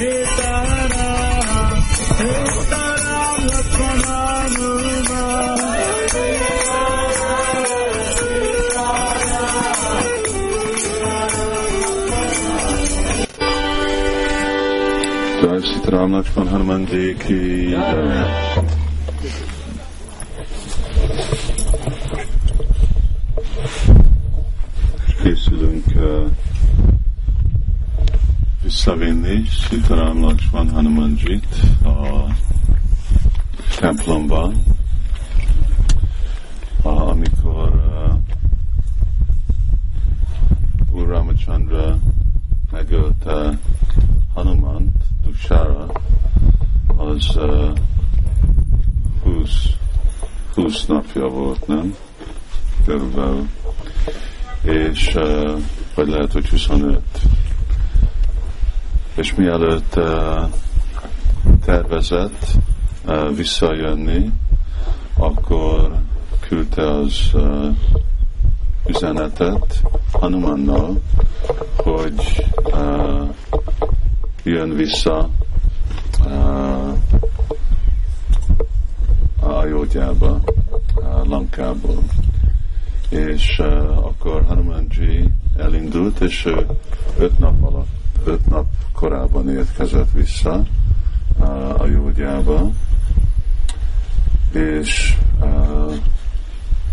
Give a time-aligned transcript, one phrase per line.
[0.00, 1.08] हे तारा
[2.20, 2.30] हे
[2.72, 4.18] तारा लक्ष्मणा
[15.42, 17.38] जय सीताराम लक्ष्मण हनुमान जी की
[28.80, 31.46] visszavinni Sitaram Lakshman Hanumanjit
[31.84, 32.24] a
[33.78, 34.52] templomba,
[36.82, 38.14] a, amikor uh,
[40.92, 41.98] Úr Ramachandra
[42.72, 43.58] megölte
[44.34, 45.86] Hanumant, Dushara,
[46.96, 47.72] az uh,
[49.22, 49.50] 20,
[50.54, 51.94] 20 napja volt, nem?
[52.84, 53.48] Körülbelül.
[54.62, 55.60] És, uh,
[55.94, 57.29] vagy lehet, hogy 25.
[59.20, 60.48] És mielőtt uh,
[61.64, 62.46] tervezett
[63.34, 64.32] visszajönni,
[65.16, 66.00] akkor
[66.40, 67.76] küldte az uh,
[68.86, 69.82] üzenetet
[70.12, 71.00] Hanumannal,
[71.76, 73.28] hogy uh,
[74.42, 75.28] jön vissza
[79.40, 80.40] a Jógyába,
[80.94, 82.02] uh, Lankából.
[83.08, 83.58] És
[83.94, 86.66] akkor Hanumanji elindult, és ő
[87.18, 90.64] öt nap alatt, öt nap korábban érkezett vissza
[91.78, 92.70] a Jógyába,
[94.52, 95.16] és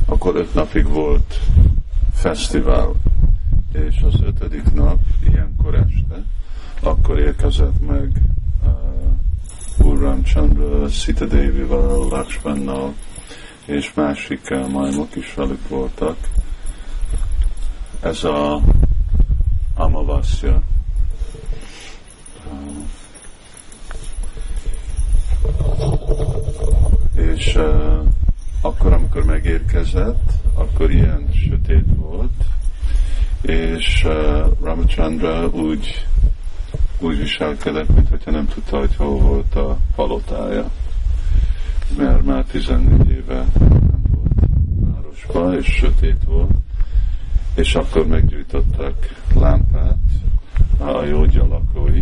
[0.05, 1.39] akkor öt napig volt
[2.13, 2.93] fesztivál,
[3.73, 4.99] és az ötödik nap,
[5.29, 6.23] ilyenkor este,
[6.81, 8.21] akkor érkezett meg
[9.77, 12.93] Úr Ramchandra, Sita Devi-val, Lakshmannal,
[13.65, 16.17] és másik majmok is velük voltak.
[18.01, 18.61] Ez a
[19.75, 20.61] Amavasya.
[27.37, 27.59] És
[28.61, 32.45] akkor, amikor megérkezett, akkor ilyen sötét volt,
[33.41, 34.07] és
[34.61, 36.05] Ramachandra úgy,
[36.99, 40.69] úgy viselkedett, mintha nem tudta, hogy hol volt a palotája,
[41.97, 44.33] mert már 14 éve nem volt
[44.79, 46.51] városba, és sötét volt,
[47.55, 48.95] és akkor meggyújtottak
[49.35, 49.97] lámpát
[50.79, 52.01] a jógya lakói,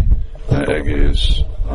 [0.50, 1.28] egész
[1.68, 1.74] a,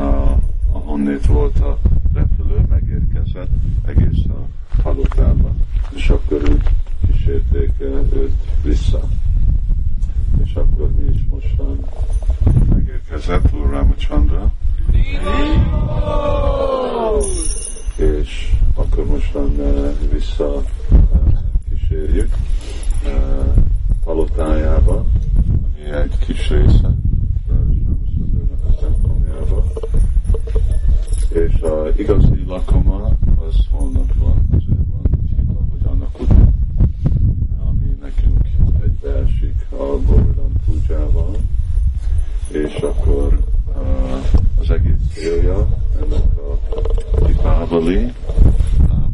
[0.73, 1.79] a honnét volt a
[2.15, 3.51] repülő, megérkezett
[3.87, 4.47] egész a
[4.83, 5.51] palotába,
[5.95, 6.63] és akkor úgy
[7.07, 7.73] kísérték
[8.13, 8.33] őt
[8.63, 9.09] vissza.
[10.45, 11.79] És akkor mi is mostan
[12.69, 14.53] megérkezett Úr Ramachandra.
[17.97, 19.53] És akkor mostan
[20.13, 20.63] vissza
[21.69, 22.35] kísérjük
[24.05, 25.05] palotájába,
[25.47, 26.95] ami egy kis része.
[31.61, 33.05] És a igazi lakoma
[33.49, 36.55] az holnap van, azért van hívva, hogy annak után,
[37.67, 38.41] ami nekünk
[38.83, 41.37] egybeesik a Govardhan Pujával,
[42.51, 43.39] és akkor
[44.61, 45.69] az egész célja
[46.01, 46.59] ennek a
[47.27, 48.13] Dipavali,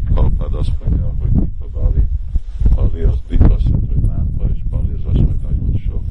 [0.05, 2.03] Prabhupád azt mondja, hogy Dipavali,
[2.75, 6.03] Bali az Dip azt mondja, hogy lámpa, és Bali az azt mondja, hogy sok.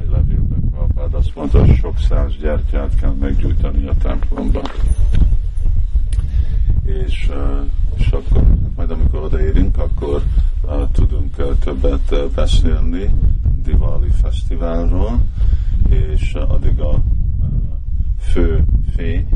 [0.00, 4.64] Egy levélben Prabhupád azt mondta, hogy sok száz gyertyát kell meggyújtani a templomban
[6.84, 7.30] és,
[7.96, 8.42] és akkor
[8.76, 10.22] majd amikor odaérünk, akkor
[10.62, 13.14] uh, tudunk uh, többet uh, beszélni
[13.62, 15.20] Diwali Fesztiválról,
[15.88, 17.00] és addig a uh,
[18.20, 18.64] fő
[18.96, 19.28] fény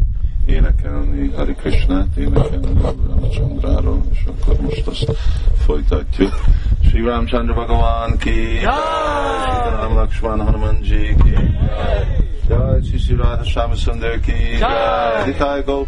[0.46, 5.16] énekelni Hari Krishnát, énekelni Ramachandráról, és akkor most azt
[5.54, 6.32] folytatjuk.
[6.82, 8.60] Sri Ramchandra Bhagavan ki,
[9.81, 11.34] Ram Lakshman Hanumanji ki,
[12.48, 12.82] Jai!
[12.82, 15.26] Sri Sri Radha Shama Sundar ki, Jai!
[15.26, 15.84] Nitai Go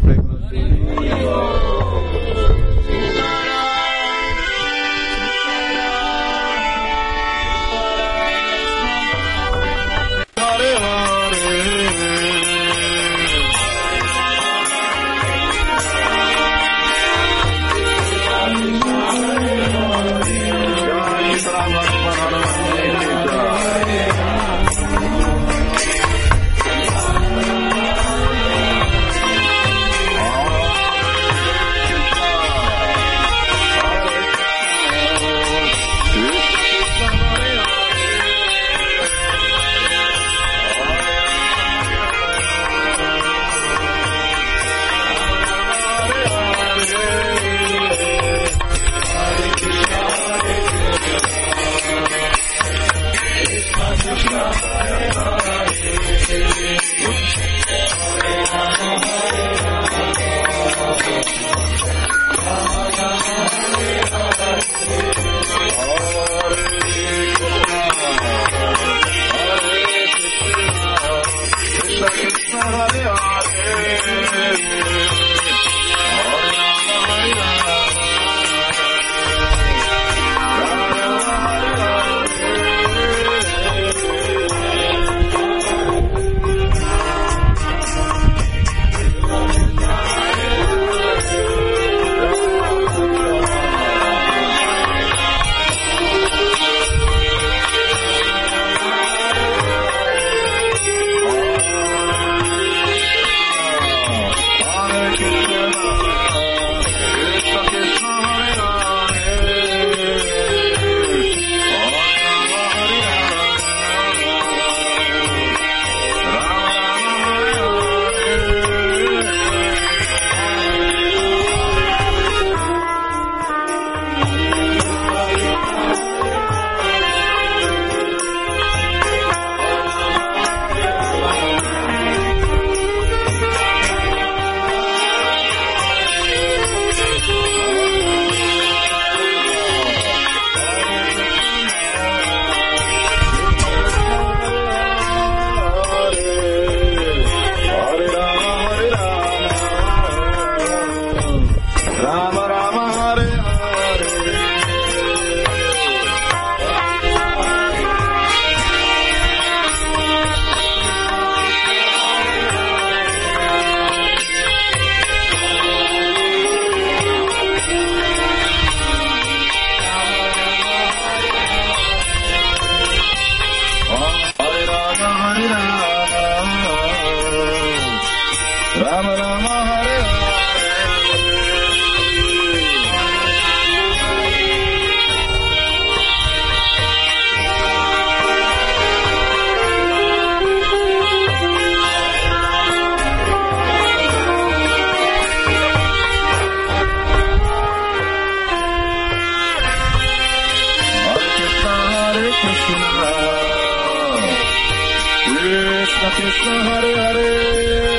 [206.07, 207.98] Krishna हरे Hare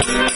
[0.00, 0.31] Thank you.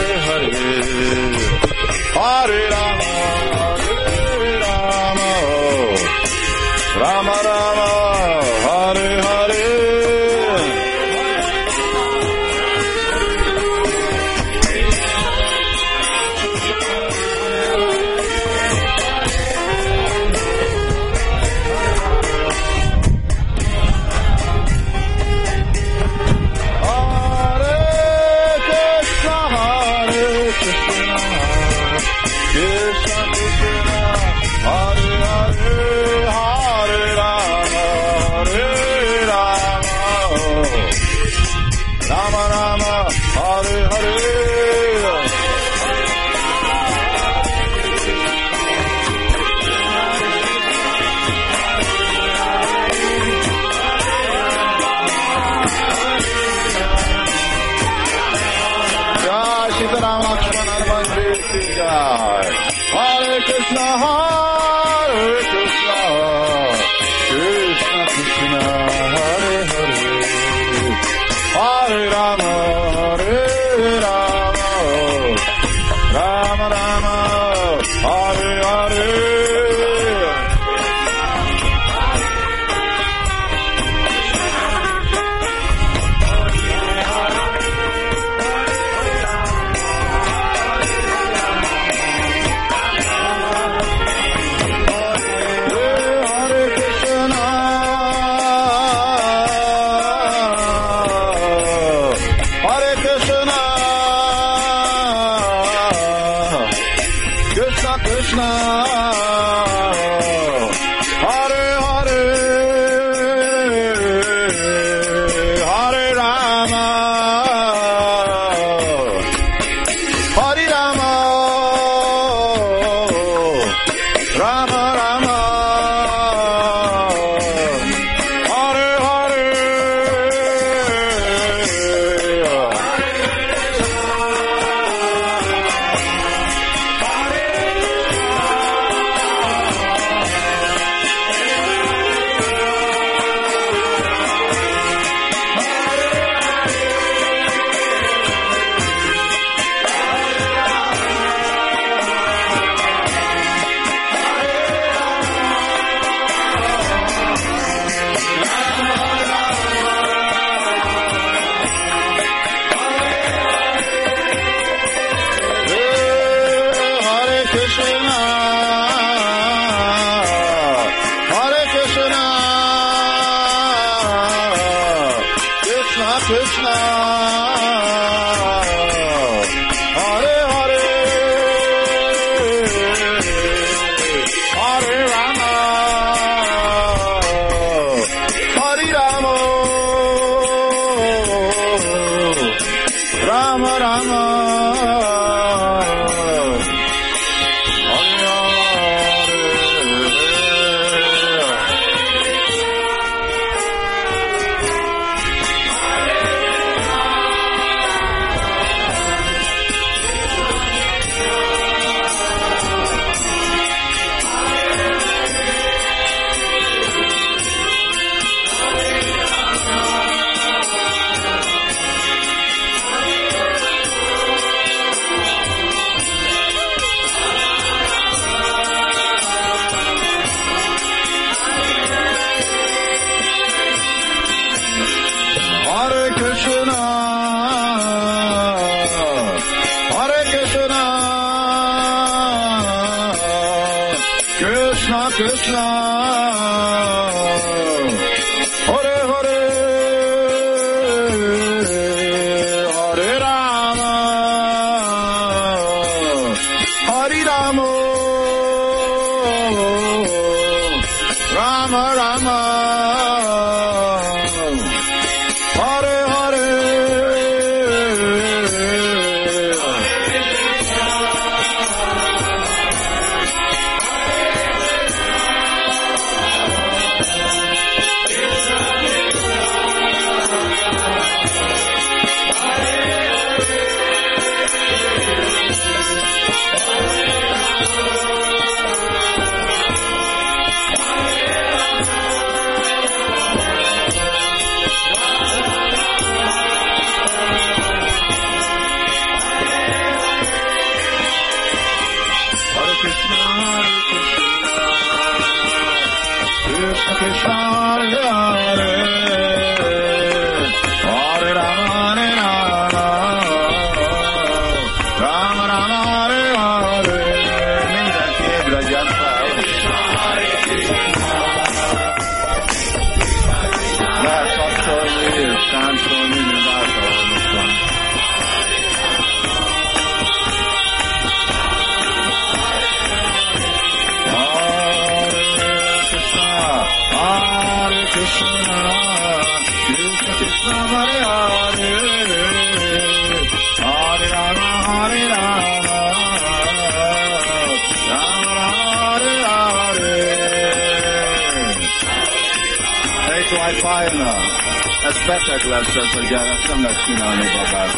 [0.00, 0.50] Hare Hare,
[2.14, 2.89] Hare Rama,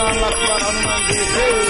[0.00, 1.69] Hanumanji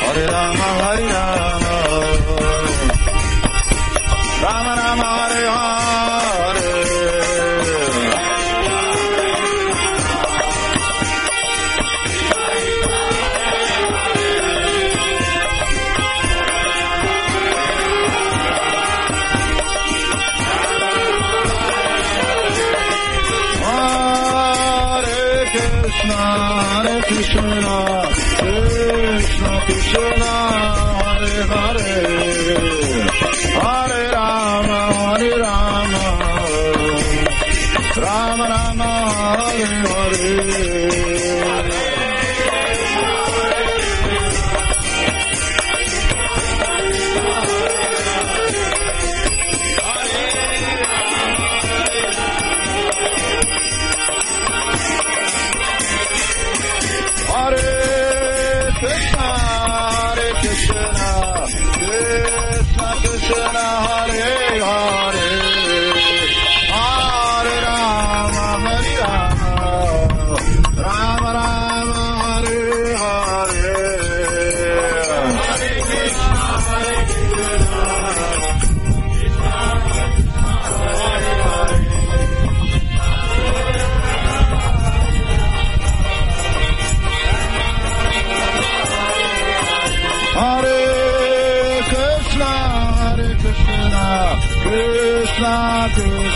[0.00, 1.37] Hare Rama Hare Rama.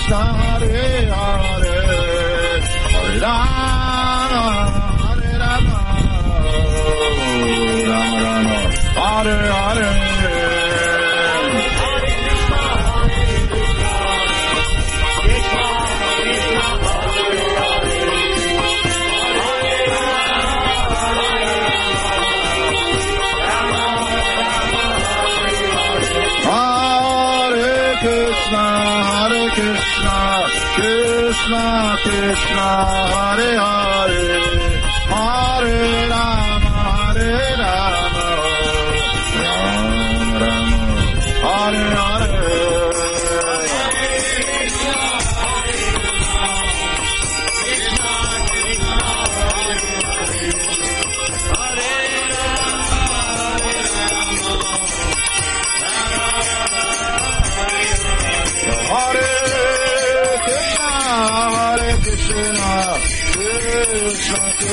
[0.08, 1.21] pasaré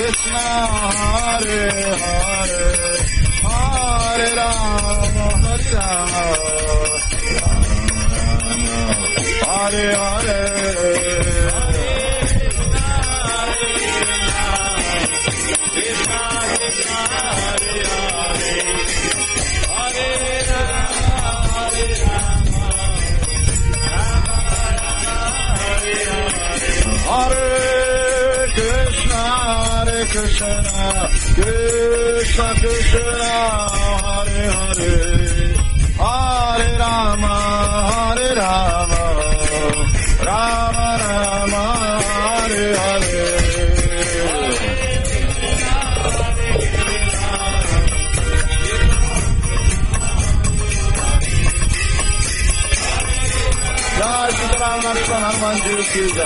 [0.10, 1.69] Krishna Hare
[2.02, 2.65] Hare,
[3.43, 5.06] Hare Rama,
[5.43, 6.26] Hare Rama,
[9.45, 10.49] Hare Hare.
[55.08, 56.26] 番7番19台。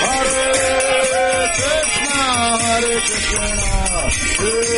[0.00, 1.58] ハレーク
[1.90, 2.22] シナ、
[2.58, 3.48] ハレークシナ、
[4.38, 4.74] クリ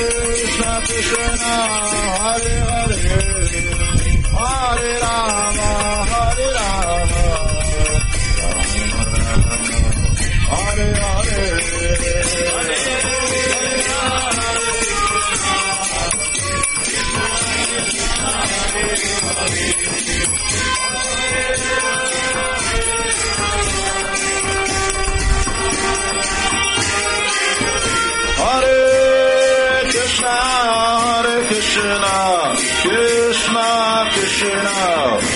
[0.49, 1.49] シナクシナ、
[1.93, 2.93] ハレハレ、
[4.33, 4.37] ハ
[4.81, 6.02] レラーマ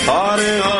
[0.07, 0.76] Hare Hare,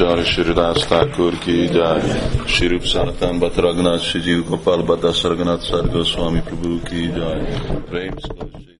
[0.00, 5.68] आचार्य श्रीदास ठाकुर की जय श्री रूप सनातन बत रघुनाथ श्री जीव गोपाल बता सरगनाथ
[5.68, 8.60] सर गोस्वामी प्रभु की जय प्रेम